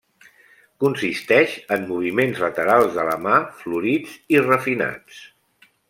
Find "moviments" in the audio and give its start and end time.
1.91-2.41